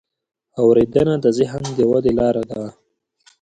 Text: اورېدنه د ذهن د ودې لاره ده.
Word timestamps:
اورېدنه 0.61 1.15
د 1.23 1.25
ذهن 1.39 1.63
د 1.77 1.79
ودې 1.89 2.11
لاره 2.19 2.43
ده. 2.49 2.61